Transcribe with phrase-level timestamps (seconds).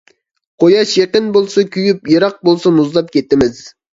[0.63, 3.63] قۇياش يېقىن بولسا كۆيۈپ، يىراق بولسا مۇزلاپ كىتىمىز.